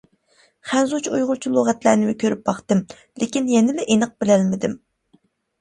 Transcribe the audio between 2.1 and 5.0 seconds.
كۆرۈپ باقتىم، لېكىن يەنىلا ئېنىق بىلەلمىدىم.